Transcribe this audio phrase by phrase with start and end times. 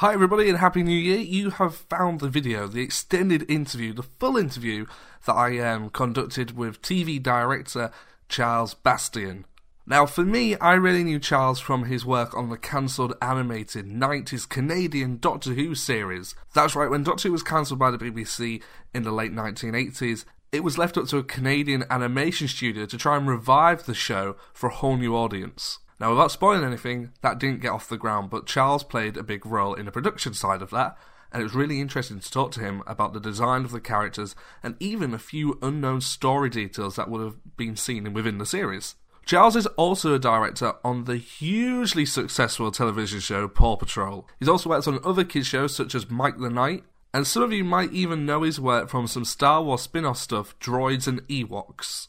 [0.00, 1.20] Hi, everybody, and Happy New Year.
[1.20, 4.84] You have found the video, the extended interview, the full interview
[5.24, 7.90] that I um, conducted with TV director
[8.28, 9.46] Charles Bastien.
[9.86, 14.46] Now, for me, I really knew Charles from his work on the cancelled animated 90s
[14.46, 16.34] Canadian Doctor Who series.
[16.52, 20.62] That's right, when Doctor Who was cancelled by the BBC in the late 1980s, it
[20.62, 24.68] was left up to a Canadian animation studio to try and revive the show for
[24.68, 25.78] a whole new audience.
[25.98, 29.46] Now, without spoiling anything, that didn't get off the ground, but Charles played a big
[29.46, 30.96] role in the production side of that,
[31.32, 34.34] and it was really interesting to talk to him about the design of the characters
[34.62, 38.94] and even a few unknown story details that would have been seen within the series.
[39.24, 44.28] Charles is also a director on the hugely successful television show Paw Patrol.
[44.38, 47.52] He's also worked on other kids shows such as Mike the Knight, and some of
[47.52, 51.26] you might even know his work from some Star Wars spin off stuff, Droids and
[51.26, 52.08] Ewoks.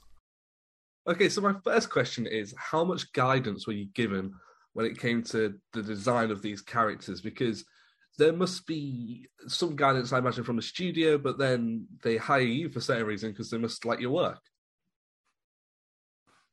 [1.07, 4.33] Okay, so my first question is how much guidance were you given
[4.73, 7.21] when it came to the design of these characters?
[7.21, 7.63] Because
[8.17, 12.69] there must be some guidance, I imagine, from the studio, but then they hire you
[12.69, 14.39] for certain reason because they must like your work.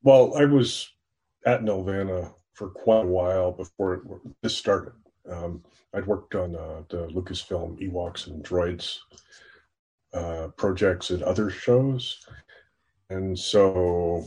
[0.03, 0.89] Well, I was
[1.47, 4.93] at Nelvana for quite a while before this started.
[5.29, 5.65] Um,
[5.95, 8.99] I'd worked on uh, the Lucasfilm Ewoks and Droids
[10.13, 12.25] uh, projects and other shows.
[13.11, 14.27] And so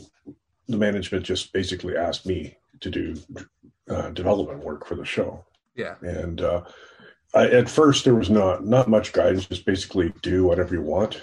[0.68, 3.16] the management just basically asked me to do
[3.88, 5.44] uh, development work for the show.
[5.74, 5.94] Yeah.
[6.02, 6.62] And uh,
[7.34, 11.20] I, at first there was not not much guidance, just basically do whatever you want.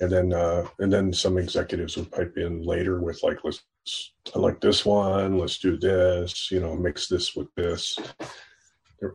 [0.00, 3.62] And then uh, and then some executives would pipe in later with like let's
[4.34, 7.98] I like this one, let's do this, you know, mix this with this,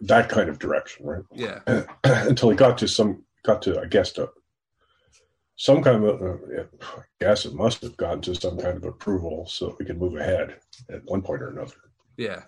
[0.02, 1.24] that kind of direction, right?
[1.34, 1.60] Yeah.
[2.04, 4.30] Until it got to some got to I guess to
[5.62, 9.46] some kind of, uh, I guess it must have gotten to some kind of approval
[9.48, 10.56] so that we could move ahead
[10.90, 11.76] at one point or another.
[12.18, 12.42] Yeah.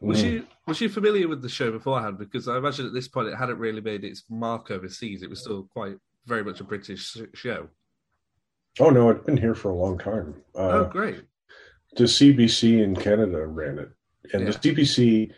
[0.00, 0.30] Was mm.
[0.30, 2.16] you was you familiar with the show beforehand?
[2.16, 5.22] Because I imagine at this point it hadn't really made its mark overseas.
[5.22, 7.68] It was still quite very much a British show.
[8.80, 10.34] Oh no, it's been here for a long time.
[10.56, 11.20] Uh, oh, great!
[11.96, 13.90] The CBC in Canada ran it,
[14.32, 14.50] and yeah.
[14.50, 15.32] the CBC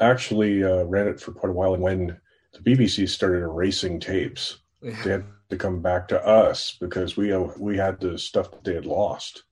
[0.00, 1.74] actually uh, ran it for quite a while.
[1.74, 2.16] And when
[2.54, 5.00] the BBC started erasing tapes, yeah.
[5.04, 8.64] they had to come back to us because we uh, we had the stuff that
[8.64, 9.44] they had lost.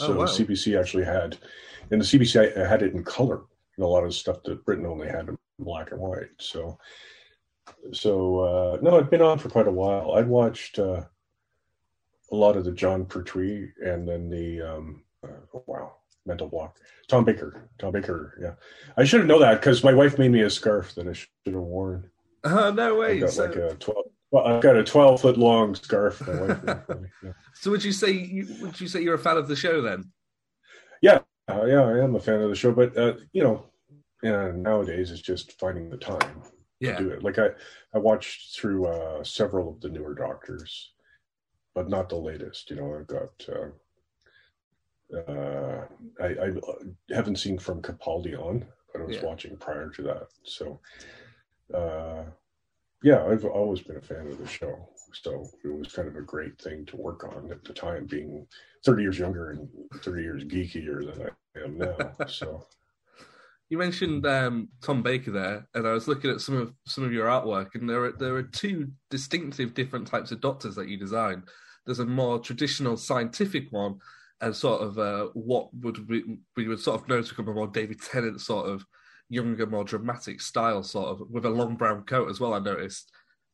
[0.00, 0.24] Oh, so oh, wow.
[0.24, 1.36] CBC actually had,
[1.90, 3.42] and the CBC had it in color,
[3.76, 6.30] and a lot of stuff that Britain only had in black and white.
[6.38, 6.78] So,
[7.92, 10.12] so uh, no, it'd been on for quite a while.
[10.12, 11.02] I'd watched uh,
[12.30, 15.94] a lot of the Jon Pertwee, and then the um, uh, oh, wow
[16.24, 16.76] mental block.
[17.08, 18.38] Tom Baker, Tom Baker.
[18.40, 18.54] Yeah,
[18.96, 21.28] I should have known that because my wife made me a scarf that I should
[21.46, 22.10] have worn.
[22.44, 23.16] Uh, no way.
[23.16, 23.46] I got so...
[23.46, 26.22] like a twelve well, I've got a twelve foot long scarf.
[27.60, 30.12] So would you say you, would you say you're a fan of the show then?
[31.02, 31.18] Yeah,
[31.48, 33.68] uh, yeah, I am a fan of the show, but uh, you know,
[34.22, 36.42] nowadays it's just finding the time
[36.78, 36.96] yeah.
[36.96, 37.24] to do it.
[37.24, 37.48] Like I,
[37.94, 40.92] I watched through uh, several of the newer Doctors,
[41.74, 42.70] but not the latest.
[42.70, 43.30] You know, I've got.
[43.48, 43.70] Uh,
[45.16, 45.86] uh,
[46.20, 46.50] I, I
[47.10, 49.24] haven't seen from Capaldi on, but I was yeah.
[49.24, 50.26] watching prior to that.
[50.42, 50.80] So,
[51.74, 52.24] uh,
[53.02, 54.88] yeah, I've always been a fan of the show.
[55.12, 58.46] So it was kind of a great thing to work on at the time, being
[58.84, 59.68] 30 years younger and
[60.02, 62.26] 30 years geekier than I am now.
[62.26, 62.66] so
[63.70, 67.12] you mentioned um, Tom Baker there, and I was looking at some of some of
[67.12, 70.98] your artwork, and there are there are two distinctive different types of doctors that you
[70.98, 71.42] design.
[71.86, 73.98] There's a more traditional scientific one,
[74.40, 77.54] and sort of uh, what would we, we would sort of know to come a
[77.54, 78.84] more David Tennant sort of
[79.28, 82.54] younger, more dramatic style, sort of with a long brown coat as well.
[82.54, 83.10] I noticed.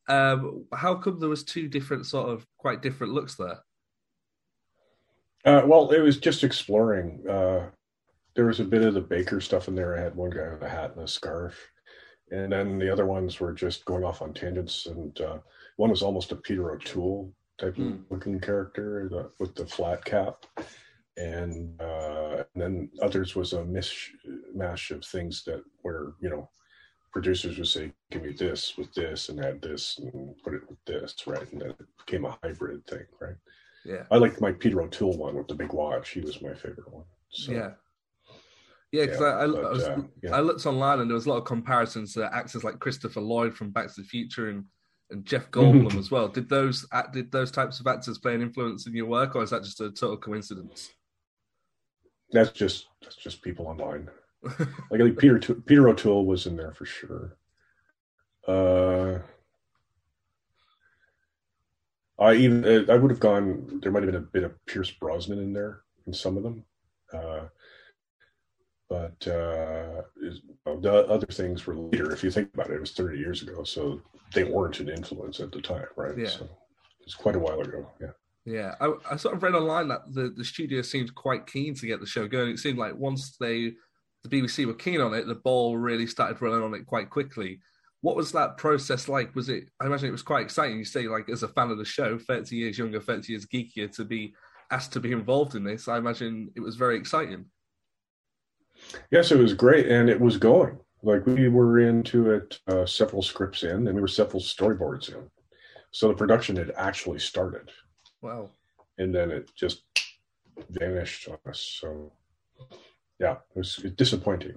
[0.07, 3.59] Um, how come there was two different sort of quite different looks there?
[5.45, 7.23] Uh, well, it was just exploring.
[7.29, 7.69] Uh,
[8.35, 9.97] there was a bit of the Baker stuff in there.
[9.97, 11.55] I had one guy with a hat and a scarf,
[12.31, 14.85] and then the other ones were just going off on tangents.
[14.85, 15.37] And uh,
[15.77, 17.93] one was almost a Peter O'Toole type mm.
[17.93, 20.45] of looking character the, with the flat cap
[21.17, 26.49] and, uh, and then others was a mishmash of things that were you know
[27.13, 30.83] producers would say give me this with this and add this and put it with
[30.85, 33.37] this right and then it became a hybrid thing right
[33.85, 36.91] yeah i liked my peter o'toole one with the big watch he was my favorite
[36.91, 37.69] one so, yeah
[38.91, 40.35] yeah, because yeah, I, I, I, was, uh, yeah.
[40.35, 43.53] I, looked online and there was a lot of comparisons to actors like Christopher Lloyd
[43.53, 44.63] from Back to the Future and,
[45.09, 46.29] and Jeff Goldblum as well.
[46.29, 49.49] Did those did those types of actors play an influence in your work, or is
[49.49, 50.91] that just a total coincidence?
[52.31, 54.09] That's just that's just people online.
[54.43, 54.59] like
[54.93, 57.37] I think Peter Peter O'Toole was in there for sure.
[58.47, 59.19] Uh,
[62.19, 63.79] I even uh, I would have gone.
[63.81, 66.63] There might have been a bit of Pierce Brosnan in there in some of them.
[67.13, 67.45] Uh,
[68.87, 70.03] but uh,
[70.65, 72.11] the other things were later.
[72.11, 73.99] If you think about it, it was 30 years ago, so
[74.33, 76.17] they weren't an influence at the time, right?
[76.17, 76.29] Yeah.
[76.29, 76.47] So
[77.01, 77.89] it's quite a while ago.
[77.99, 78.11] Yeah.
[78.45, 81.87] Yeah, I, I, sort of read online that the, the studio seemed quite keen to
[81.87, 82.51] get the show going.
[82.51, 83.73] It seemed like once they
[84.23, 87.59] the BBC were keen on it, the ball really started rolling on it quite quickly.
[88.01, 89.35] What was that process like?
[89.35, 89.69] Was it?
[89.81, 90.77] I imagine it was quite exciting.
[90.77, 93.91] You say, like, as a fan of the show, thirty years younger, thirty years geekier,
[93.95, 94.35] to be
[94.71, 95.87] asked to be involved in this.
[95.87, 97.45] I imagine it was very exciting.
[99.09, 100.77] Yes, it was great, and it was going.
[101.01, 105.29] Like we were into it uh, several scripts in, and we were several storyboards in.
[105.91, 107.71] So the production had actually started.
[108.25, 108.49] Wow.
[108.97, 109.83] And then it just
[110.69, 111.59] vanished on us.
[111.59, 112.11] So
[113.19, 114.55] yeah, it was disappointing.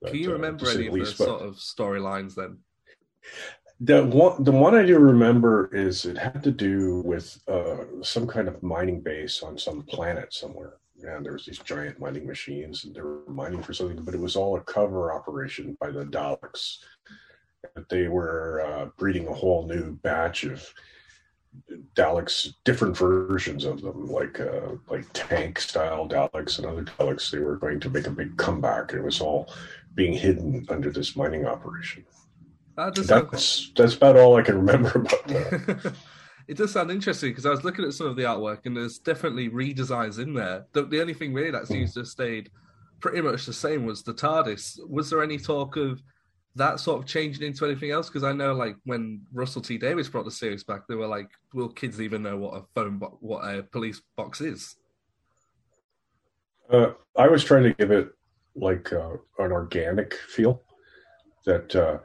[0.00, 2.58] But, Can you uh, remember uh, any of least, the sort of storylines then?
[3.80, 8.26] The one, the one I do remember is it had to do with uh, some
[8.26, 10.74] kind of mining base on some planet somewhere
[11.04, 14.20] and there was these giant mining machines and they were mining for something but it
[14.20, 16.78] was all a cover operation by the daleks
[17.88, 20.72] they were uh, breeding a whole new batch of
[21.94, 27.38] daleks different versions of them like uh, like tank style daleks and other daleks they
[27.38, 29.52] were going to make a big comeback it was all
[29.94, 32.04] being hidden under this mining operation
[32.76, 32.94] that
[33.30, 35.94] that's, that's about all i can remember about that
[36.48, 38.98] it does sound interesting because I was looking at some of the artwork and there's
[38.98, 40.66] definitely redesigns in there.
[40.72, 42.50] The, the only thing really that seems to have stayed
[43.00, 44.80] pretty much the same was the TARDIS.
[44.88, 46.02] Was there any talk of
[46.58, 48.08] that sort of changing into anything else?
[48.08, 51.30] Because I know, like when Russell T Davies brought the series back, they were like,
[51.54, 54.76] "Will kids even know what a phone, bo- what a police box is?"
[56.70, 58.10] Uh, I was trying to give it
[58.54, 60.62] like uh, an organic feel
[61.46, 61.98] that uh,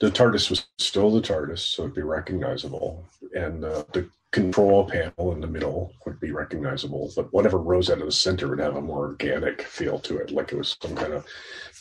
[0.00, 3.04] the TARDIS was still the TARDIS, so it'd be recognizable,
[3.34, 7.10] and uh, the control panel in the middle would be recognizable.
[7.16, 10.30] But whatever rose out of the center would have a more organic feel to it,
[10.30, 11.26] like it was some kind of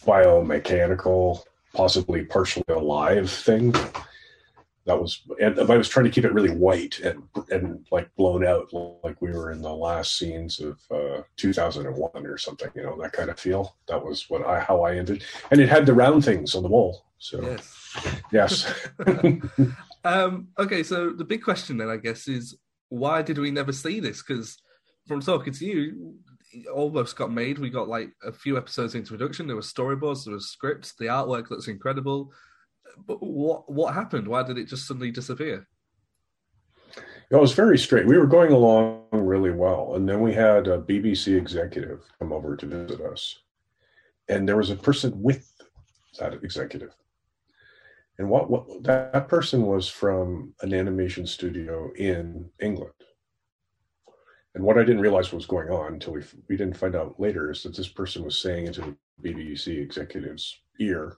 [0.05, 1.43] biomechanical,
[1.77, 3.73] possibly partially alive thing.
[4.85, 8.45] That was, and I was trying to keep it really white and and like blown
[8.45, 12.69] out, like we were in the last scenes of uh, 2001 or something.
[12.73, 13.75] You know that kind of feel.
[13.87, 16.69] That was what I how I ended, and it had the round things on the
[16.69, 17.05] wall.
[17.19, 17.41] So.
[17.41, 17.87] Yes
[18.31, 18.73] Yes.
[20.03, 22.57] um, okay, so the big question then, I guess, is
[22.89, 24.21] why did we never see this?
[24.21, 24.57] Because
[25.07, 26.15] from talking to you,
[26.73, 27.59] almost got made.
[27.59, 29.47] We got like a few episodes into production.
[29.47, 32.31] There were storyboards, there was scripts, the artwork looks incredible.
[33.05, 34.27] But what what happened?
[34.27, 35.67] Why did it just suddenly disappear?
[37.29, 38.07] It was very straight.
[38.07, 42.55] We were going along really well, and then we had a BBC executive come over
[42.55, 43.39] to visit us,
[44.29, 45.51] and there was a person with
[46.17, 46.95] that executive
[48.17, 52.93] and what, what that person was from an animation studio in England.
[54.57, 57.51] And what I didn't realize was going on until we we didn't find out later
[57.51, 61.17] is that this person was saying into the BBC executive's ear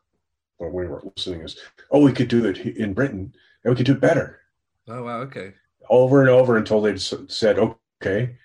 [0.57, 1.57] when we were listening is,
[1.89, 3.33] "Oh, we could do it in Britain,
[3.63, 4.41] and we could do it better."
[4.89, 5.53] Oh wow, okay.
[5.89, 8.36] Over and over until they said, "Okay,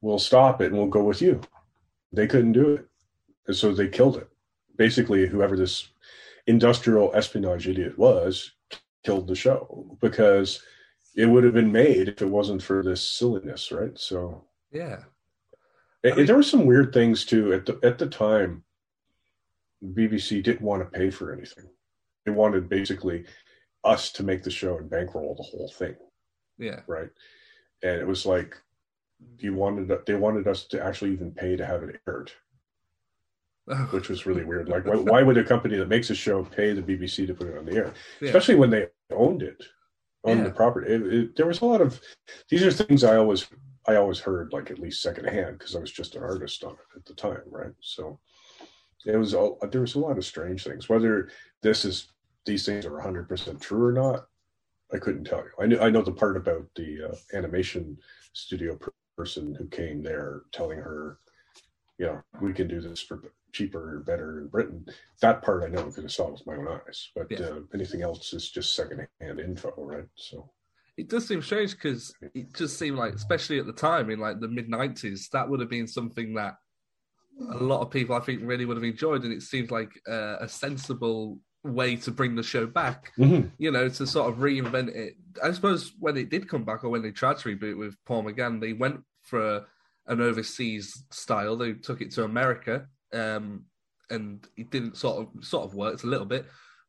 [0.00, 1.42] we'll stop it and we'll go with you."
[2.10, 2.88] They couldn't do it,
[3.46, 4.30] and so they killed it.
[4.74, 5.86] Basically, whoever this
[6.46, 8.52] industrial espionage idiot was
[9.04, 10.62] killed the show because
[11.14, 13.98] it would have been made if it wasn't for this silliness, right?
[13.98, 15.04] So yeah,
[16.02, 18.64] there were some weird things too at the at the time.
[19.82, 21.64] BBC didn't want to pay for anything;
[22.24, 23.24] they wanted basically
[23.82, 25.96] us to make the show and bankroll the whole thing.
[26.58, 27.08] Yeah, right.
[27.82, 28.56] And it was like
[29.38, 32.30] you wanted they wanted us to actually even pay to have it aired
[33.70, 33.88] oh.
[33.90, 34.68] which was really weird.
[34.68, 37.48] Like, why, why, would a company that makes a show pay the BBC to put
[37.48, 38.28] it on the air, yeah.
[38.28, 39.62] especially when they owned it,
[40.24, 40.44] owned yeah.
[40.44, 40.92] the property?
[40.92, 42.00] It, it, there was a lot of
[42.48, 43.46] these are things I always
[43.86, 46.96] I always heard like at least secondhand because I was just an artist on it
[46.96, 47.72] at the time, right?
[47.80, 48.18] So
[49.06, 50.88] it was all there was a lot of strange things.
[50.88, 51.30] Whether
[51.62, 52.08] this is
[52.44, 54.26] these things are 100 percent true or not,
[54.92, 55.50] I couldn't tell you.
[55.60, 57.98] I knew I know the part about the uh, animation
[58.32, 58.78] studio
[59.16, 61.18] person who came there telling her,
[61.98, 63.22] you know, we can do this for
[63.52, 64.86] cheaper or better in Britain.
[65.20, 67.10] That part I know because I saw it with my own eyes.
[67.14, 67.40] But yeah.
[67.40, 70.06] uh, anything else is just secondhand info, right?
[70.14, 70.50] So
[70.96, 74.40] it does seem strange because it just seemed like, especially at the time in like
[74.40, 76.56] the mid '90s, that would have been something that
[77.52, 80.36] a lot of people I think really would have enjoyed, and it seems like uh,
[80.40, 83.12] a sensible way to bring the show back.
[83.18, 83.48] Mm-hmm.
[83.58, 85.14] You know, to sort of reinvent it.
[85.42, 88.24] I suppose when it did come back, or when they tried to reboot with Paul
[88.24, 89.66] McGann, they went for
[90.06, 91.56] an overseas style.
[91.56, 93.64] They took it to America um,
[94.10, 96.46] and it didn't sort of sort of worked a little bit,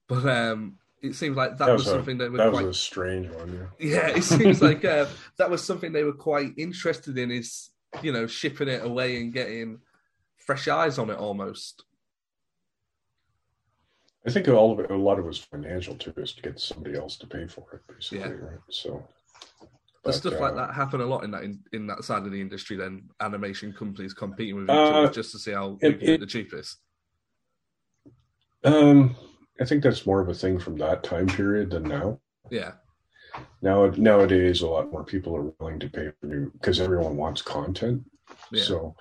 [0.07, 2.77] but um, it seems like that, that was, was, something they were that quite, was
[2.77, 3.69] a strange one.
[3.79, 5.05] Yeah, yeah it seems like uh,
[5.37, 7.31] that was something they were quite interested in.
[7.31, 7.69] Is
[8.01, 9.79] you know shipping it away and getting
[10.37, 11.83] fresh eyes on it almost.
[14.25, 16.59] I think all of it, a lot of it was financial too, is to get
[16.59, 18.27] somebody else to pay for it, basically, yeah.
[18.27, 18.59] right?
[18.69, 19.03] So.
[20.03, 22.41] But stuff like that happen a lot in that in, in, that side of the
[22.41, 22.75] industry.
[22.75, 26.19] Then animation companies competing with each uh, other just to see how it, can get
[26.19, 26.79] the cheapest.
[28.63, 29.15] Um,
[29.59, 32.19] I think that's more of a thing from that time period than now.
[32.49, 32.71] Yeah.
[33.61, 37.43] Now nowadays, a lot more people are willing to pay for new because everyone wants
[37.43, 38.03] content.
[38.51, 38.63] Yeah.
[38.63, 38.95] So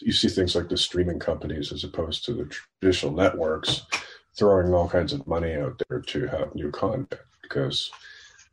[0.00, 2.50] you see things like the streaming companies as opposed to the
[2.80, 3.86] traditional networks
[4.36, 7.90] throwing all kinds of money out there to have new content because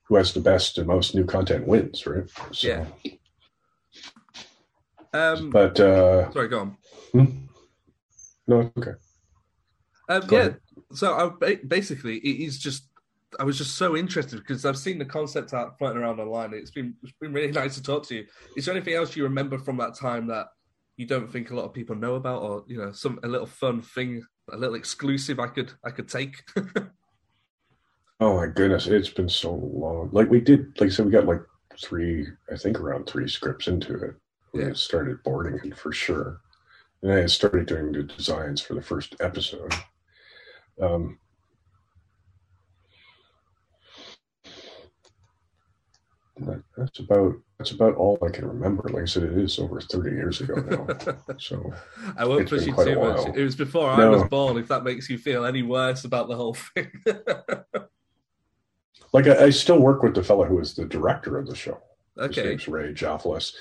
[0.03, 2.29] who has the best and most new content wins, right?
[2.51, 2.85] So, yeah.
[5.13, 6.77] Um, but uh, sorry, go on.
[7.11, 7.25] Hmm?
[8.47, 8.93] No, okay.
[10.09, 10.39] Um, yeah.
[10.39, 10.57] Ahead.
[10.93, 12.89] So I, basically, it is just
[13.39, 16.53] I was just so interested because I've seen the concept art floating around online.
[16.53, 18.25] It's been it's been really nice to talk to you.
[18.57, 20.47] Is there anything else you remember from that time that
[20.97, 23.47] you don't think a lot of people know about, or you know, some a little
[23.47, 26.43] fun thing, a little exclusive I could I could take?
[28.23, 30.09] oh my goodness, it's been so long.
[30.13, 31.41] Like we did, like I said, we got like
[31.81, 34.15] three, I think around three scripts into it.
[34.53, 34.71] Yeah.
[34.73, 36.39] started boarding it for sure,
[37.01, 39.73] and I started doing the designs for the first episode.
[40.79, 41.17] Um,
[46.77, 48.87] that's about that's about all I can remember.
[48.89, 50.87] Like I said, it is over thirty years ago now.
[51.39, 51.73] so
[52.15, 53.35] I won't push you too much.
[53.35, 54.03] It was before no.
[54.03, 54.57] I was born.
[54.57, 56.91] If that makes you feel any worse about the whole thing.
[59.11, 61.79] like I, I, still work with the fellow who is the director of the show.
[62.17, 63.53] Okay, His name's Ray Jafelice,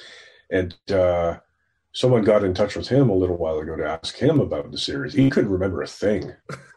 [0.51, 1.39] and uh,
[1.93, 4.79] someone got in touch with him a little while ago to ask him about the
[4.79, 5.15] series.
[5.15, 6.33] He couldn't remember a thing.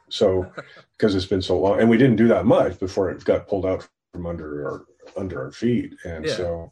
[0.10, 0.52] So
[0.98, 3.66] because it's been so long, and we didn't do that much before it got pulled
[3.66, 4.86] out from under our
[5.18, 6.36] under our feet, and yeah.
[6.36, 6.72] so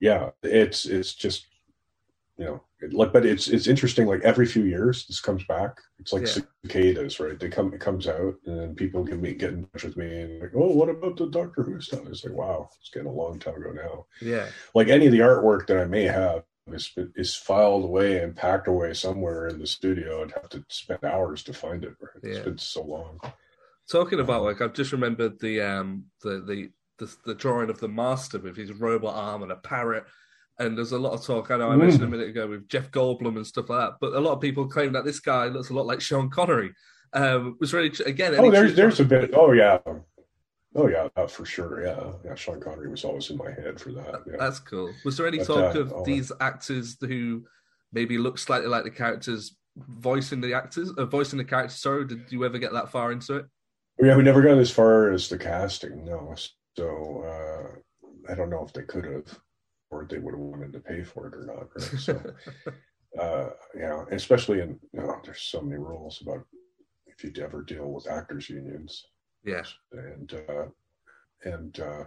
[0.00, 1.46] yeah, it's it's just
[2.42, 5.78] you know like but it's it's interesting like every few years this comes back.
[6.00, 6.42] It's like yeah.
[6.66, 7.38] cicadas right?
[7.38, 10.22] They come it comes out and then people can me get in touch with me
[10.22, 12.06] and like oh what about the doctor who stuff?
[12.08, 14.06] It's like wow it's getting a long time ago now.
[14.20, 14.46] Yeah.
[14.74, 18.66] Like any of the artwork that i may have is, is filed away and packed
[18.66, 20.22] away somewhere in the studio.
[20.22, 22.24] I'd have to spend hours to find it right?
[22.24, 23.20] it's been so long.
[23.90, 27.88] Talking about like i've just remembered the um the the the, the drawing of the
[27.88, 30.04] master with his robot arm and a parrot.
[30.58, 31.50] And there's a lot of talk.
[31.50, 33.96] I know I mentioned a minute ago with Jeff Goldblum and stuff like that.
[34.00, 36.72] But a lot of people claim that this guy looks a lot like Sean Connery.
[37.14, 38.34] Um, was really again.
[38.38, 39.32] Oh, there's there's a bit.
[39.34, 39.78] Oh yeah,
[40.74, 41.84] oh yeah, for sure.
[41.84, 42.34] Yeah, yeah.
[42.34, 44.22] Sean Connery was always in my head for that.
[44.26, 44.36] Yeah.
[44.38, 44.92] That's cool.
[45.04, 47.44] Was there any but, talk uh, of oh, these actors who
[47.92, 51.80] maybe look slightly like the characters voicing the actors, uh, voicing the characters?
[51.80, 53.46] Sorry, did you ever get that far into it?
[54.00, 56.04] Yeah, we never got as far as the casting.
[56.04, 56.34] No,
[56.76, 59.38] so uh, I don't know if they could have,
[59.92, 61.68] or they would have wanted to pay for it or not.
[61.76, 62.00] Right?
[62.00, 62.34] So,
[63.20, 66.44] uh, yeah, especially in you know, there's so many rules about
[67.06, 69.06] if you ever deal with actors unions.
[69.44, 70.64] Yes, and uh,
[71.44, 72.04] and uh,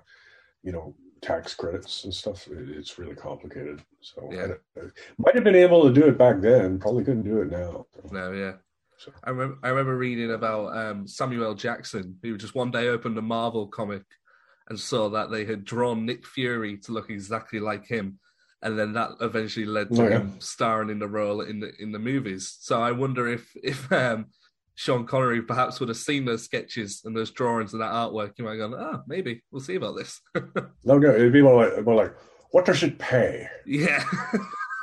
[0.64, 2.48] you know tax credits and stuff.
[2.48, 3.82] It, it's really complicated.
[4.02, 4.48] So yeah.
[4.78, 4.84] I, I
[5.18, 6.80] might have been able to do it back then.
[6.80, 7.86] Probably couldn't do it now.
[8.12, 8.54] No, yeah.
[8.98, 9.12] So.
[9.26, 13.22] I remember, I remember reading about um, Samuel Jackson, who just one day opened a
[13.22, 14.04] Marvel comic
[14.70, 18.20] and saw that they had drawn Nick Fury to look exactly like him,
[18.62, 20.18] and then that eventually led to oh, yeah.
[20.18, 22.58] him starring in the role in the in the movies.
[22.60, 24.28] So I wonder if if um,
[24.76, 28.44] Sean Connery perhaps would have seen those sketches and those drawings and that artwork, you
[28.44, 30.20] might have gone, ah, oh, maybe we'll see about this.
[30.84, 32.16] no, no, it'd be more like, more like,
[32.52, 33.48] what does it pay?
[33.66, 34.04] Yeah,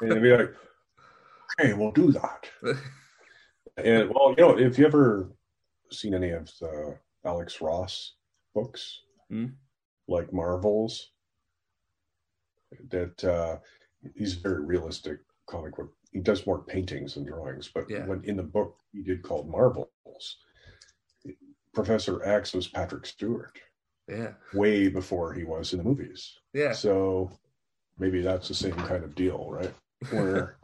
[0.00, 0.54] and it'd be like,
[1.60, 2.48] okay, we'll do that.
[3.76, 5.30] and well, you know, if you ever
[5.90, 8.14] seen any of the Alex Ross
[8.54, 9.52] books, mm
[10.09, 11.11] like Marvels.
[12.88, 13.59] That uh,
[14.14, 15.92] he's very realistic comic book.
[16.12, 18.06] He does more paintings and drawings, but yeah.
[18.06, 19.88] when in the book he did called Marvels,
[21.75, 23.59] Professor X was Patrick Stewart.
[24.09, 24.32] Yeah.
[24.52, 26.38] Way before he was in the movies.
[26.52, 26.73] Yeah.
[26.73, 27.30] So
[27.99, 29.73] maybe that's the same kind of deal, right?
[30.11, 30.56] Where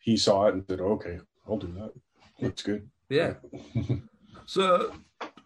[0.00, 1.92] he saw it and said, "Okay, I'll do that.
[2.40, 3.34] Looks good." Yeah.
[4.46, 4.92] so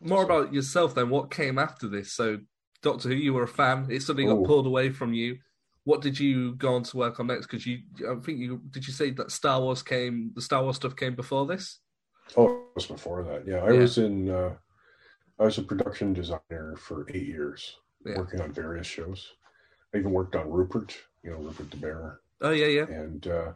[0.01, 1.09] more about yourself then.
[1.09, 2.13] What came after this?
[2.13, 2.41] So
[2.87, 3.89] Doctor Who, you were a fan.
[3.91, 5.39] It suddenly got pulled away from you.
[5.85, 7.47] What did you go on to work on next?
[7.47, 7.79] Because you,
[8.09, 11.15] I think you did you say that Star Wars came, the Star Wars stuff came
[11.17, 11.81] before this?
[12.37, 13.47] Oh, it was before that.
[13.47, 13.81] Yeah, I yeah.
[13.81, 14.31] was in.
[14.31, 14.55] Uh,
[15.39, 18.19] I was a production designer for eight years, yeah.
[18.19, 19.33] working on various shows.
[19.93, 20.97] I even worked on Rupert.
[21.23, 22.21] You know, Rupert the Bear.
[22.41, 22.87] Oh yeah, yeah.
[22.89, 23.53] And uh,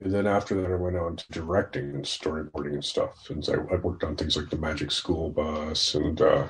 [0.00, 3.30] and then after that, I went on to directing and storyboarding and stuff.
[3.30, 6.46] And I, I worked on things like the Magic School Bus and uh,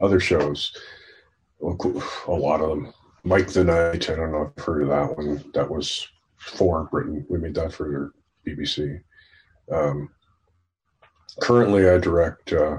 [0.00, 0.76] other shows.
[1.62, 1.66] A
[2.32, 2.92] lot of them.
[3.24, 5.44] Mike the Knight, I don't know if you've heard of that one.
[5.54, 7.26] That was for Britain.
[7.28, 8.12] We made that for
[8.44, 9.00] the BBC.
[9.70, 10.10] Um,
[11.40, 12.78] Currently, I direct uh,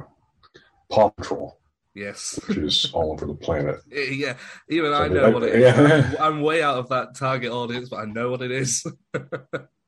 [0.90, 1.60] Paw Patrol.
[1.96, 3.78] Yes, which is all over the planet.
[3.92, 4.36] Yeah,
[4.70, 5.62] even so I know I, what it is.
[5.62, 6.14] Yeah.
[6.20, 8.86] I'm way out of that target audience, but I know what it is.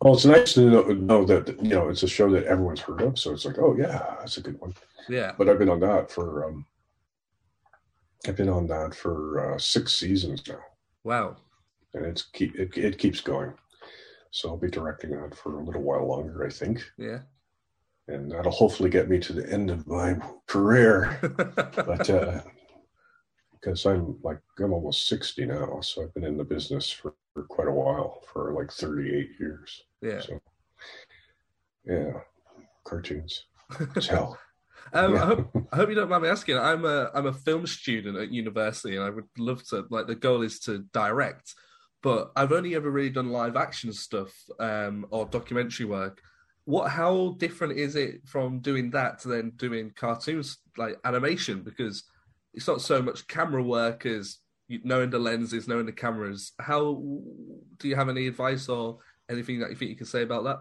[0.00, 3.02] well, it's nice to know, know, that you know it's a show that everyone's heard
[3.02, 4.74] of, so it's like, oh yeah, that's a good one.
[5.08, 6.66] Yeah, but I've been on that for um,
[8.26, 10.60] I've been on that for uh, six seasons now.
[11.04, 11.36] Wow,
[11.94, 13.52] and it's keep it, it keeps going.
[14.32, 16.84] So I'll be directing that for a little while longer, I think.
[16.96, 17.20] Yeah
[18.10, 21.18] and that'll hopefully get me to the end of my career.
[21.76, 22.40] but uh,
[23.52, 27.54] because I'm like I'm almost sixty now, so I've been in the business for, for
[27.54, 29.82] quite a while, for like thirty-eight years.
[30.02, 30.20] Yeah.
[30.20, 30.40] So,
[31.86, 32.12] yeah,
[32.84, 33.44] cartoons.
[33.96, 34.38] It's hell.
[34.92, 35.14] Um.
[35.14, 36.58] I, hope, I hope you don't mind me asking.
[36.58, 39.86] I'm a I'm a film student at university, and I would love to.
[39.90, 41.54] Like the goal is to direct,
[42.02, 46.20] but I've only ever really done live action stuff um, or documentary work
[46.64, 52.04] what how different is it from doing that to then doing cartoons like animation because
[52.54, 54.38] it's not so much camera work as
[54.84, 57.02] knowing the lenses knowing the cameras how
[57.78, 58.98] do you have any advice or
[59.30, 60.60] anything that you think you can say about that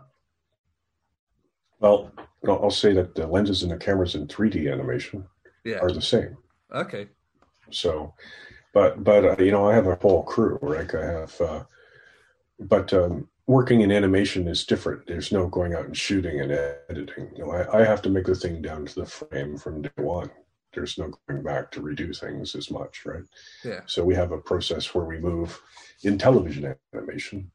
[1.79, 2.11] well
[2.47, 5.23] i'll say that the lenses and the cameras in 3d animation
[5.63, 5.77] yeah.
[5.77, 6.37] are the same
[6.73, 7.07] okay
[7.69, 8.13] so
[8.73, 11.63] but but uh, you know i have a whole crew right i have uh,
[12.59, 15.07] but um working in animation is different.
[15.07, 16.51] There's no going out and shooting and
[16.87, 17.31] editing.
[17.35, 19.89] You know, I, I, have to make the thing down to the frame from day
[19.95, 20.29] one.
[20.73, 23.23] There's no going back to redo things as much, right?
[23.63, 23.81] Yeah.
[23.85, 25.61] So we have a process where we move
[26.03, 27.51] in television animation,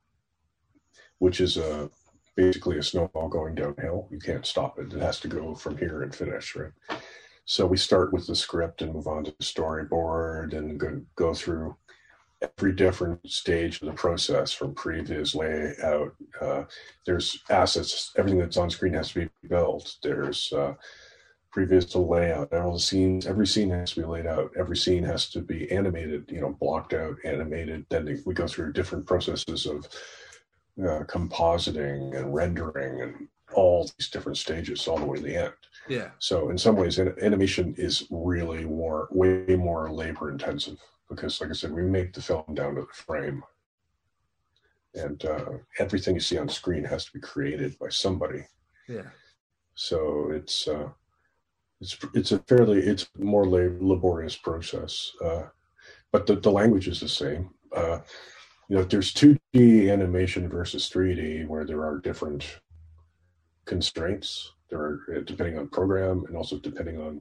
[1.18, 1.90] which is a
[2.36, 4.08] basically a snowball going downhill.
[4.10, 4.92] You can't stop it.
[4.92, 6.72] It has to go from here and finish, right?
[7.44, 11.34] So we start with the script and move on to the storyboard and go, go
[11.34, 11.76] through
[12.58, 16.14] every different stage of the process from previous layout.
[16.40, 16.64] Uh,
[17.04, 19.96] there's assets, everything that's on screen has to be built.
[20.02, 20.74] There's uh,
[21.54, 24.50] previous to layout, all the scenes, every scene has to be laid out.
[24.58, 27.86] Every scene has to be animated, you know, blocked out, animated.
[27.90, 29.86] Then we go through different processes of
[30.82, 35.52] uh, compositing and rendering and all these different stages all the way to the end.
[35.88, 36.08] Yeah.
[36.18, 40.78] So in some ways, animation is really more, way more labor intensive
[41.08, 43.44] because, like I said, we make the film down to the frame,
[44.94, 48.42] and uh, everything you see on screen has to be created by somebody.
[48.88, 49.10] Yeah.
[49.76, 50.88] So it's uh,
[51.84, 55.42] it's it's a fairly it's more laborious process, uh,
[56.12, 57.50] but the the language is the same.
[57.76, 57.98] Uh,
[58.68, 62.60] you know, there's 2D animation versus 3D where there are different
[63.66, 64.52] constraints.
[64.70, 67.20] There are uh, depending on program and also depending on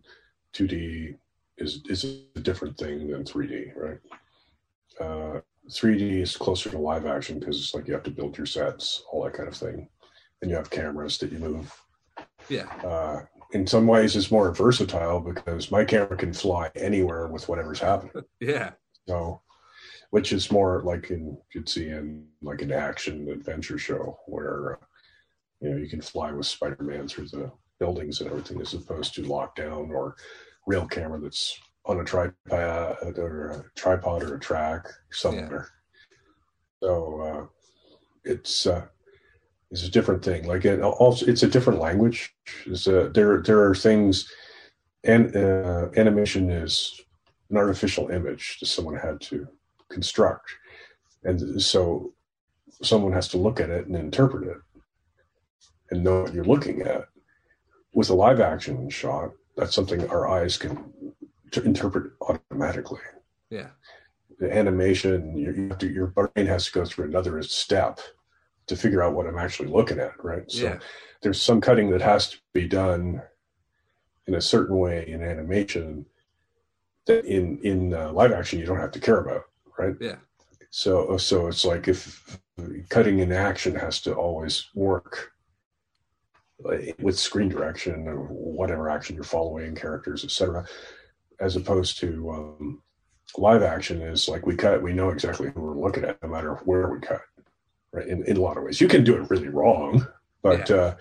[0.53, 1.17] 2D
[1.57, 2.05] is is
[2.37, 3.99] a different thing than 3D, right?
[5.01, 8.47] Uh, 3D is closer to live action because it's like you have to build your
[8.47, 9.89] sets, all that kind of thing,
[10.41, 11.73] and you have cameras that you move.
[12.49, 12.67] Yeah.
[12.85, 13.21] Uh,
[13.53, 18.23] in some ways, it's more versatile because my camera can fly anywhere with whatever's happening.
[18.39, 18.71] yeah.
[19.07, 19.41] So,
[20.09, 24.85] which is more like in you'd see in like an action adventure show where uh,
[25.61, 29.21] you know you can fly with Spider-Man through the buildings and everything as opposed to
[29.21, 30.15] lockdown or
[30.67, 35.69] real camera that's on a tripod or a tripod or a track somewhere.
[36.81, 36.87] Yeah.
[36.87, 37.45] So uh,
[38.23, 38.85] it's uh,
[39.73, 40.47] it's a different thing.
[40.47, 42.31] Like it also, it's a different language.
[42.67, 44.31] A, there there are things,
[45.03, 47.01] and uh, animation is
[47.49, 49.47] an artificial image that someone had to
[49.89, 50.47] construct,
[51.23, 52.13] and so
[52.83, 54.57] someone has to look at it and interpret it,
[55.89, 57.05] and know what you're looking at.
[57.95, 60.93] With a live action shot, that's something our eyes can
[61.65, 63.01] interpret automatically.
[63.49, 63.69] Yeah.
[64.39, 67.99] The animation, you, to, your brain has to go through another step
[68.67, 70.49] to figure out what I'm actually looking at, right?
[70.49, 70.79] So yeah.
[71.21, 73.21] there's some cutting that has to be done
[74.27, 76.05] in a certain way in animation
[77.05, 79.43] that in in uh, live action you don't have to care about,
[79.77, 79.95] right?
[79.99, 80.15] Yeah.
[80.69, 82.39] So so it's like if
[82.89, 85.33] cutting in action has to always work
[86.99, 90.65] with screen direction or whatever action you're following, characters, etc.,
[91.39, 92.81] as opposed to um,
[93.37, 96.55] live action is like we cut, we know exactly who we're looking at, no matter
[96.65, 97.21] where we cut.
[97.93, 100.07] Right, in, in a lot of ways, you can do it really wrong,
[100.41, 100.75] but yeah.
[100.75, 100.95] uh,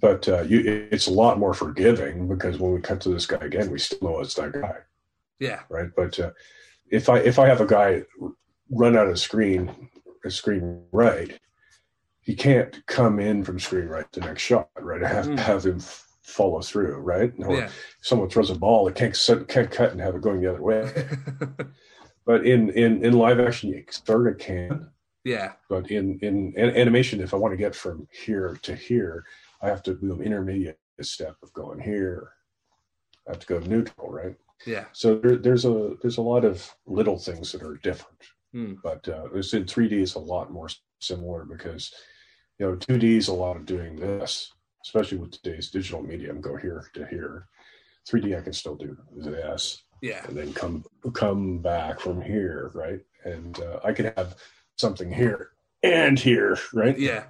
[0.00, 3.44] but uh, you, it's a lot more forgiving because when we cut to this guy
[3.44, 4.76] again, we still know it's that guy.
[5.38, 5.60] Yeah.
[5.68, 5.90] Right.
[5.94, 6.30] But uh,
[6.90, 8.02] if I if I have a guy
[8.70, 9.90] run out of screen,
[10.24, 11.38] a screen right,
[12.20, 15.02] he can't come in from screen right the next shot, right?
[15.02, 15.36] I have mm.
[15.36, 15.80] to have him
[16.22, 17.32] follow through, right?
[17.38, 17.68] Or yeah.
[18.00, 20.90] someone throws a ball, it can't can't cut and have it going the other way.
[22.26, 24.88] but in in in live action, you sort of can.
[25.24, 25.52] Yeah.
[25.68, 29.24] But in in animation, if I want to get from here to here,
[29.62, 32.32] I have to do an intermediate step of going here.
[33.26, 34.36] I have to go neutral, right?
[34.66, 34.84] Yeah.
[34.92, 38.18] So there, there's a there's a lot of little things that are different,
[38.52, 38.74] Hmm.
[38.82, 40.68] but uh, this in 3D is a lot more
[41.00, 41.92] similar because
[42.58, 44.52] you know 2D is a lot of doing this,
[44.84, 46.40] especially with today's digital medium.
[46.40, 47.48] Go here to here.
[48.08, 50.22] 3D I can still do this Yeah.
[50.28, 50.84] and then come
[51.14, 53.00] come back from here, right?
[53.24, 54.36] And uh, I could have
[54.76, 55.50] something here
[55.82, 56.98] and here, right?
[56.98, 57.24] Yeah.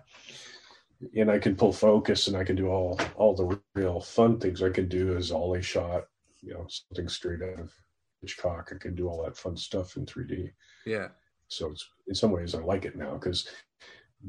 [1.17, 4.63] and I can pull focus and I can do all all the real fun things
[4.63, 6.05] I can do is ollie shot,
[6.41, 7.73] you know, something straight out of
[8.21, 8.73] Hitchcock.
[8.75, 10.51] I can do all that fun stuff in 3D.
[10.87, 11.09] Yeah.
[11.49, 13.49] So it's in some ways I like it now because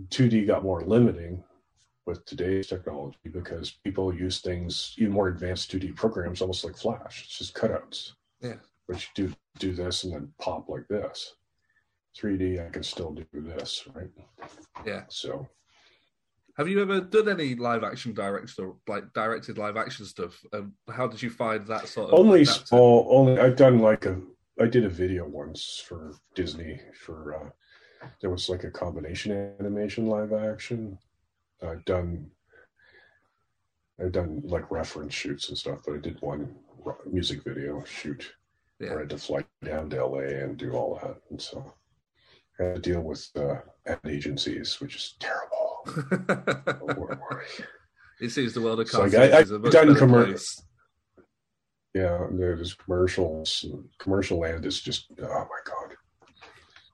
[0.10, 1.44] 2D got more limiting
[2.06, 7.24] with today's technology because people use things even more advanced 2D programs almost like Flash.
[7.24, 8.12] It's just cutouts.
[8.42, 8.56] Yeah.
[8.88, 11.36] But you do do this and then pop like this.
[12.20, 14.10] 3D I can still do this, right?
[14.86, 15.04] Yeah.
[15.10, 15.48] So
[16.58, 20.40] Have you ever done any live action directed or like directed live action stuff?
[20.54, 24.06] Um, how did you find that sort of only adapted- small only i've done like
[24.06, 24.22] a
[24.60, 27.50] i did a video once for disney for uh
[28.22, 30.98] there was like a combination animation live action
[31.64, 32.30] i've done
[34.00, 36.56] i've done like reference shoots and stuff but i did one
[37.12, 38.34] music video shoot
[38.78, 41.74] where i had to fly down to la and do all that and so
[42.58, 45.84] had to deal with uh ad agencies which is terrible
[48.20, 50.62] it seems the world of It's like, I- is I've done better commer- place.
[51.94, 53.66] Yeah, there's commercials.
[54.00, 55.96] Commercial land is just oh my god.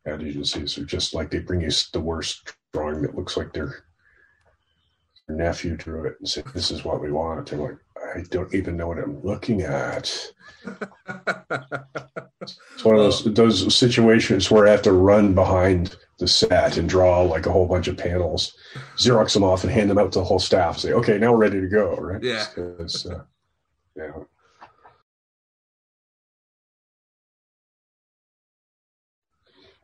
[0.06, 3.86] Ad agencies are just like they bring you the worst drawing that looks like their,
[5.28, 7.78] their nephew drew it and said, "This is what we want." I'm like,
[8.15, 10.32] I don't even know what I'm looking at.
[12.43, 16.89] It's one of those those situations where I have to run behind the set and
[16.89, 18.54] draw like a whole bunch of panels,
[18.97, 20.78] xerox them off, and hand them out to the whole staff.
[20.80, 22.24] Say, "Okay, now we're ready to go." Right?
[22.24, 22.45] Yeah.
[22.58, 23.24] uh,
[23.95, 24.12] yeah.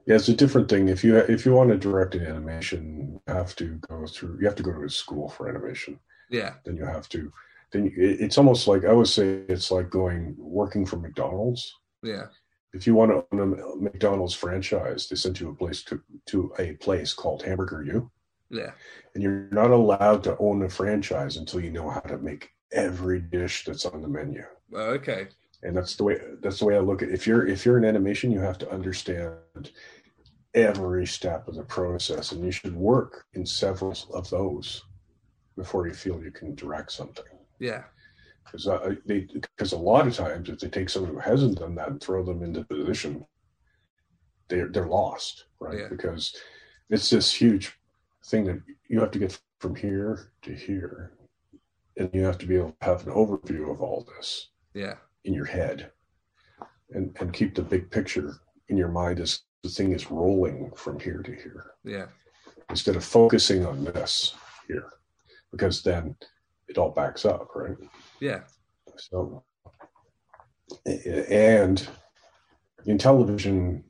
[0.06, 0.88] Yeah, it's a different thing.
[0.88, 4.38] If you if you want to direct an animation, you have to go through.
[4.40, 6.00] You have to go to a school for animation.
[6.30, 6.54] yeah.
[6.66, 7.32] Then you have to.
[7.72, 11.74] Then it's almost like I would say it's like going working for McDonald's.
[12.04, 12.28] Yeah.
[12.74, 16.54] If you want to own a McDonald's franchise, they send you a place to to
[16.60, 18.12] a place called Hamburger U,
[18.50, 18.72] Yeah.
[19.14, 23.20] and you're not allowed to own a franchise until you know how to make every
[23.22, 24.44] dish that's on the menu.
[24.74, 25.28] Okay.
[25.64, 27.14] and that's the way that's the way I look at it.
[27.16, 29.72] if you're if you're in animation you have to understand
[30.54, 34.84] every step of the process and you should work in several of those
[35.56, 37.26] before you feel you can direct something
[37.60, 37.84] Yeah.
[38.46, 41.76] because uh, they because a lot of times if they take someone who hasn't done
[41.76, 43.26] that and throw them into the position
[44.50, 45.88] they're they're lost right Yeah.
[45.90, 46.36] because
[46.90, 47.78] it's this huge
[48.26, 51.12] thing that you have to get from here to here
[51.98, 54.96] and you have to be able to have an overview of all this Yeah.
[55.26, 55.92] in your head
[56.92, 58.36] and and keep the big picture
[58.70, 62.08] in your mind as the thing is rolling from here to here Yeah.
[62.70, 64.36] instead of focusing on this
[64.68, 64.90] here
[65.52, 66.16] because then
[66.68, 67.78] it all backs up right?
[68.20, 68.42] Yeah.
[68.98, 69.44] so
[70.86, 71.88] and
[72.86, 73.84] in television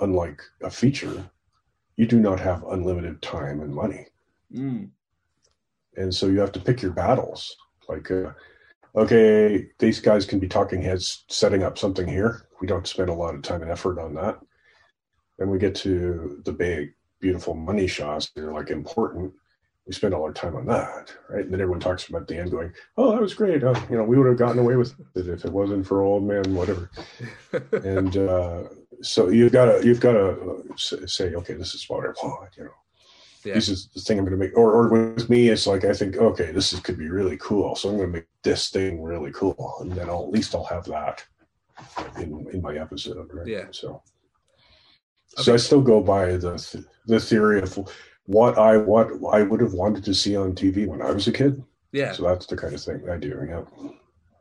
[0.00, 1.24] unlike a feature
[1.96, 4.06] you do not have unlimited time and money.
[4.52, 4.90] Mm.
[5.96, 7.56] and so you have to pick your battles.
[7.88, 8.32] Like uh,
[8.94, 12.48] okay these guys can be talking heads setting up something here.
[12.60, 14.38] We don't spend a lot of time and effort on that.
[15.38, 19.32] Then we get to the big beautiful money shots that are like important
[19.86, 22.50] we spend all our time on that right and then everyone talks about the end
[22.50, 25.28] going oh that was great uh, you know we would have gotten away with it
[25.28, 26.90] if it wasn't for old man whatever
[27.72, 28.62] and uh,
[29.02, 30.64] so you've got to you've got to
[31.06, 32.70] say okay this is what i want you know
[33.44, 33.54] yeah.
[33.54, 34.56] this is the thing I'm going to make.
[34.56, 37.74] Or, or with me, it's like I think, okay, this is, could be really cool,
[37.74, 40.64] so I'm going to make this thing really cool, and then I'll, at least I'll
[40.64, 41.24] have that
[42.18, 43.28] in in my episode.
[43.32, 43.46] Right?
[43.46, 43.64] Yeah.
[43.70, 44.02] So,
[45.36, 47.78] so I still go by the th- the theory of
[48.26, 51.32] what I what I would have wanted to see on TV when I was a
[51.32, 51.62] kid.
[51.92, 52.12] Yeah.
[52.12, 53.44] So that's the kind of thing I do.
[53.48, 53.90] Yeah.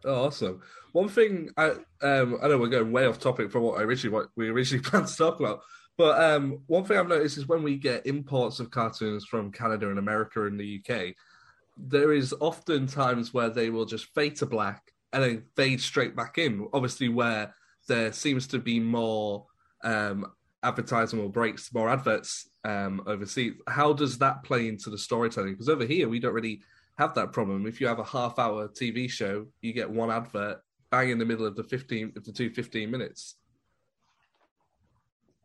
[0.05, 0.61] Oh, awesome.
[0.93, 4.13] One thing I um I know we're going way off topic from what I originally
[4.15, 5.61] what we originally planned to talk about,
[5.97, 9.89] but um one thing I've noticed is when we get imports of cartoons from Canada
[9.89, 11.15] and America and the UK,
[11.77, 16.15] there is often times where they will just fade to black and then fade straight
[16.15, 16.67] back in.
[16.73, 17.53] Obviously, where
[17.87, 19.45] there seems to be more
[19.83, 20.31] um
[20.63, 23.53] advertising or breaks, more adverts um overseas.
[23.67, 25.53] How does that play into the storytelling?
[25.53, 26.61] Because over here we don't really
[26.97, 27.65] have that problem.
[27.65, 31.25] If you have a half hour TV show, you get one advert bang in the
[31.25, 33.37] middle of the 15 of the two 15 minutes.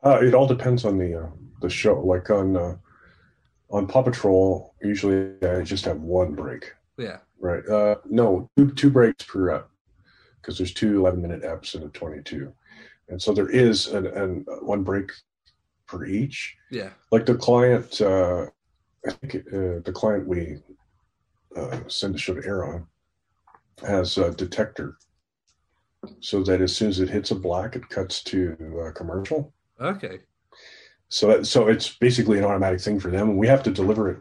[0.04, 1.30] Uh, it all depends on the uh,
[1.62, 2.00] the show.
[2.00, 2.76] Like on uh,
[3.70, 6.72] on Paw Patrol, usually I just have one break.
[6.98, 7.18] Yeah.
[7.40, 7.66] Right.
[7.66, 9.68] Uh, no, two, two breaks per ep
[10.40, 12.52] because there's two 11 minute eps and a 22.
[13.08, 15.12] And so there is an, an one break
[15.86, 16.56] per each.
[16.70, 16.90] Yeah.
[17.12, 18.46] Like the client, uh,
[19.06, 20.58] I think uh, the client we
[21.56, 22.86] uh, send the show to air on
[23.86, 24.96] has a detector
[26.20, 29.52] so that as soon as it hits a black, it cuts to a commercial.
[29.80, 30.20] Okay.
[31.08, 34.10] So that, so it's basically an automatic thing for them, and we have to deliver
[34.10, 34.18] it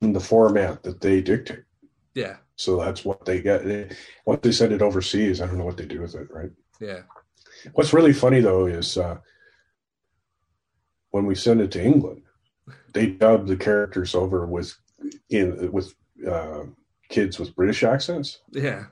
[0.00, 1.64] in the format that they dictate.
[2.14, 2.36] Yeah.
[2.56, 3.64] So that's what they get.
[3.64, 3.88] They,
[4.24, 6.50] once they send it overseas, I don't know what they do with it, right?
[6.80, 7.02] Yeah.
[7.72, 9.18] What's really funny though is uh,
[11.10, 12.22] when we send it to England,
[12.94, 14.76] they dub the characters over with
[15.30, 15.94] in with
[16.28, 16.64] uh,
[17.08, 18.40] kids with British accents.
[18.50, 18.86] Yeah.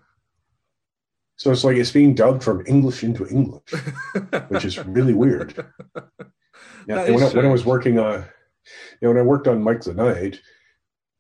[1.37, 3.70] So it's like it's being dubbed from English into English,
[4.48, 5.55] which is really weird.
[6.88, 8.24] Yeah, when I, when I, was working on,
[9.00, 10.40] you know, when I worked on Mike the Knight,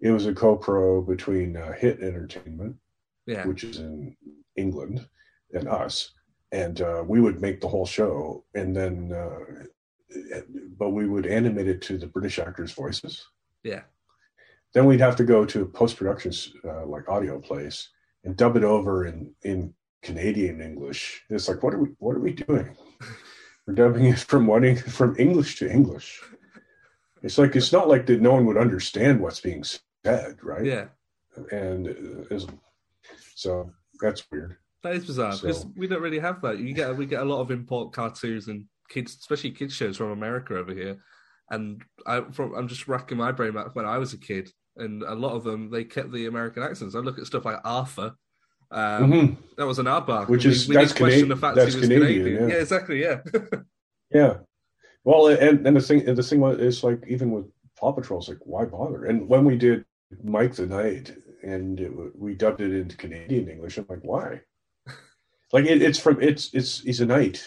[0.00, 2.76] it was a co-pro between uh, Hit Entertainment,
[3.26, 3.46] yeah.
[3.46, 4.16] which is in
[4.56, 5.06] England,
[5.52, 6.12] and us,
[6.52, 9.64] and uh, we would make the whole show, and then, uh,
[10.78, 13.26] but we would animate it to the British actors' voices.
[13.62, 13.82] Yeah.
[14.72, 16.32] Then we'd have to go to a post-production
[16.64, 17.88] uh, like audio place
[18.24, 21.22] and dub it over in in Canadian English.
[21.30, 22.76] It's like, what are we what are we doing?
[23.66, 26.20] We're dubbing it from one from English to English.
[27.22, 29.64] It's like it's not like that no one would understand what's being
[30.04, 30.64] said, right?
[30.64, 30.86] Yeah.
[31.50, 32.38] And uh,
[33.34, 34.56] so that's weird.
[34.86, 36.58] That is bizarre so, because we don't really have that.
[36.58, 40.12] You get we get a lot of import cartoons and kids, especially kids shows from
[40.12, 40.98] America over here.
[41.50, 45.02] And I, from, I'm just racking my brain back when I was a kid, and
[45.02, 46.94] a lot of them they kept the American accents.
[46.94, 48.14] I look at stuff like Arthur.
[48.70, 49.34] Um, mm-hmm.
[49.56, 52.00] That was an aardvark, which is we, we that's, Cana- the fact that's Canadian.
[52.00, 52.42] Canadian.
[52.42, 52.54] Yeah.
[52.54, 52.60] yeah.
[52.60, 53.02] exactly.
[53.02, 53.18] Yeah.
[54.12, 54.36] yeah.
[55.02, 57.46] Well, and and the thing the thing was is like even with
[57.76, 59.06] Paw Patrol, it's like why bother?
[59.06, 59.84] And when we did
[60.22, 64.40] Mike the Knight and it, we dubbed it into Canadian English, I'm like why?
[65.52, 67.44] Like it, it's from it's it's he's a knight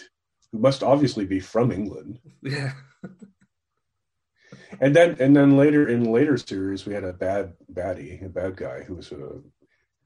[0.51, 2.19] who must obviously be from England.
[2.41, 2.73] Yeah.
[4.81, 8.55] and then and then later in later series we had a bad baddie, a bad
[8.55, 9.41] guy who was a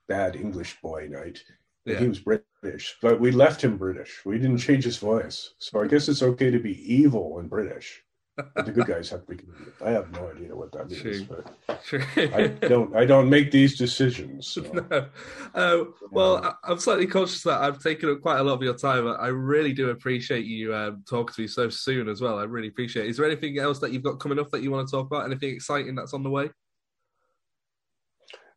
[0.08, 1.44] bad English boy knight.
[1.86, 2.00] Yeah.
[2.00, 4.22] He was British, but we left him British.
[4.26, 5.54] We didn't change his voice.
[5.58, 8.02] So I guess it's okay to be evil and British.
[8.36, 9.44] The good guys have to be.
[9.86, 12.04] I have no idea what that means, but True.
[12.16, 12.96] I don't.
[12.96, 14.48] I don't make these decisions.
[14.48, 14.62] So.
[14.74, 15.10] No.
[15.54, 16.54] Uh, well, yeah.
[16.64, 19.08] I'm slightly conscious that I've taken up quite a lot of your time.
[19.08, 22.40] I really do appreciate you um, talking to me so soon as well.
[22.40, 23.06] I really appreciate.
[23.06, 23.10] it.
[23.10, 25.26] Is there anything else that you've got coming up that you want to talk about?
[25.26, 26.50] Anything exciting that's on the way?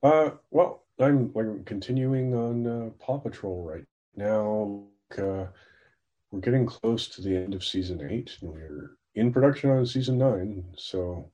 [0.03, 3.85] Uh, well, I'm I'm continuing on uh, Paw Patrol right
[4.15, 4.85] now.
[5.17, 5.47] Uh,
[6.31, 10.19] we're getting close to the end of season eight, and we're in production on season
[10.19, 10.65] nine.
[10.77, 11.31] So,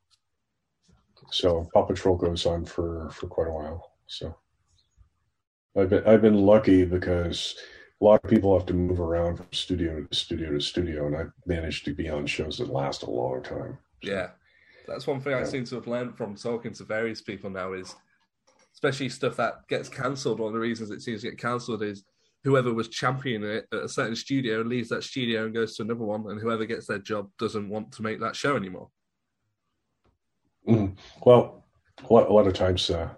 [1.31, 3.93] so Paw Patrol goes on for for quite a while.
[4.07, 4.35] So,
[5.77, 7.57] I've been I've been lucky because
[8.01, 11.17] a lot of people have to move around from studio to studio to studio, and
[11.17, 13.79] I've managed to be on shows that last a long time.
[14.03, 14.29] So, yeah,
[14.87, 15.41] that's one thing yeah.
[15.41, 17.95] I seem to have learned from talking to various people now is
[18.75, 20.41] especially stuff that gets cancelled.
[20.41, 22.05] One of the reasons it seems to get cancelled is
[22.45, 26.05] whoever was championing it at a certain studio leaves that studio and goes to another
[26.05, 28.89] one, and whoever gets their job doesn't want to make that show anymore.
[30.69, 30.97] Mm.
[31.25, 31.65] Well,
[32.09, 33.09] a lot, a lot, of times uh,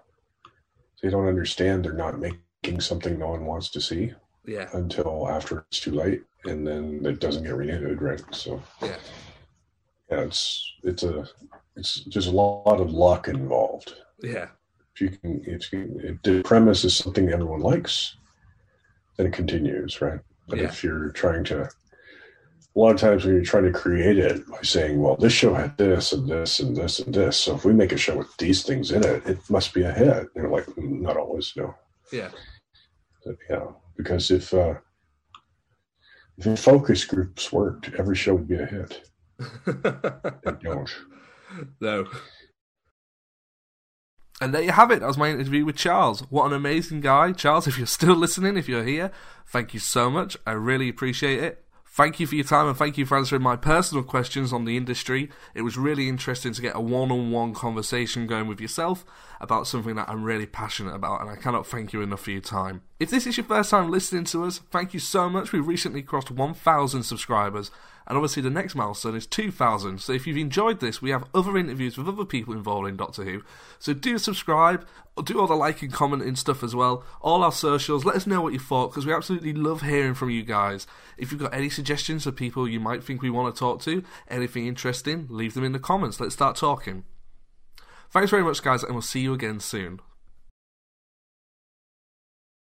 [1.03, 4.13] they don't understand they're not making something no one wants to see.
[4.47, 4.69] Yeah.
[4.75, 8.23] Until after it's too late, and then it doesn't get renewed, right?
[8.31, 8.63] So.
[8.83, 8.97] Yeah.
[10.11, 11.27] Yeah, it's it's a
[11.77, 13.95] it's there's a lot of luck involved.
[14.23, 14.49] Yeah.
[14.95, 18.17] If you can, if, you, if the premise is something everyone likes,
[19.17, 20.21] then it continues, right?
[20.49, 20.65] But yeah.
[20.65, 24.61] if you're trying to, a lot of times when you're trying to create it by
[24.63, 27.73] saying, well, this show had this and this and this and this, so if we
[27.73, 30.29] make a show with these things in it, it must be a hit.
[30.35, 31.75] They're like, mm, not always, no.
[32.13, 32.31] Yeah.
[33.25, 34.75] But, yeah, because if uh,
[36.39, 39.09] if focus groups worked, every show would be a hit.
[39.67, 40.95] they don't.
[41.81, 42.07] No.
[44.41, 45.01] And there you have it.
[45.01, 46.21] That was my interview with Charles.
[46.31, 47.33] What an amazing guy.
[47.33, 49.11] Charles, if you're still listening, if you're here,
[49.47, 50.37] thank you so much.
[50.47, 51.65] I really appreciate it.
[51.95, 54.77] Thank you for your time and thank you for answering my personal questions on the
[54.77, 55.31] industry.
[55.55, 59.05] It was really interesting to get a one on one conversation going with yourself
[59.41, 62.41] about something that I'm really passionate about, and I cannot thank you enough for your
[62.41, 62.83] time.
[62.99, 65.53] If this is your first time listening to us, thank you so much.
[65.53, 67.71] We've recently crossed 1,000 subscribers,
[68.07, 70.01] and obviously, the next milestone is 2,000.
[70.01, 73.25] So, if you've enjoyed this, we have other interviews with other people involved in Doctor
[73.25, 73.43] Who.
[73.79, 74.87] So, do subscribe,
[75.25, 77.05] do all the like and commenting stuff as well.
[77.23, 80.31] All our socials, let us know what you thought because we absolutely love hearing from
[80.31, 80.87] you guys.
[81.17, 84.05] If you've got any suggestions for people you might think we want to talk to,
[84.29, 86.21] anything interesting, leave them in the comments.
[86.21, 87.05] Let's start talking.
[88.11, 90.01] Thanks very much, guys, and we'll see you again soon.